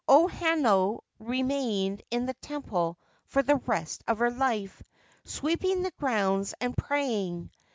[0.07, 4.81] O Hanano remained in the temple for the rest of her life,
[5.25, 7.51] sweeping the grounds, and praying.